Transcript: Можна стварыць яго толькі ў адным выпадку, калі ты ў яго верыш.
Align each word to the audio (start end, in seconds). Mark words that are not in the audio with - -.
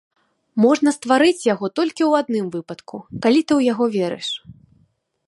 Можна 0.63 0.93
стварыць 0.95 1.47
яго 1.53 1.69
толькі 1.79 2.03
ў 2.09 2.25
адным 2.25 2.45
выпадку, 2.55 2.95
калі 3.27 3.39
ты 3.45 3.47
ў 3.59 3.75
яго 3.75 3.85
верыш. 3.97 4.27